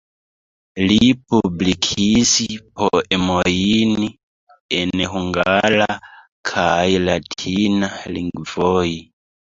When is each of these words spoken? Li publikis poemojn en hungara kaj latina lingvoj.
Li 0.91 1.07
publikis 1.33 2.31
poemojn 2.81 3.93
en 4.79 5.05
hungara 5.13 5.89
kaj 6.53 6.83
latina 7.09 7.93
lingvoj. 8.17 8.89